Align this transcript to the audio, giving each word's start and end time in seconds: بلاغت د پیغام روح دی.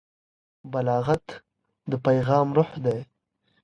بلاغت 0.71 1.25
د 1.89 1.91
پیغام 2.05 2.47
روح 2.57 2.71
دی. 2.85 2.99